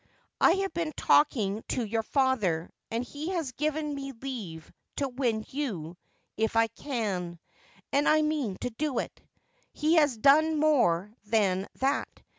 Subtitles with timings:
[0.39, 5.45] I have been talking to your father, and he has given me leave to win
[5.49, 5.95] you,
[6.37, 7.37] if I can;
[7.93, 9.21] and I mean to do it.
[9.73, 12.07] He has done more than that.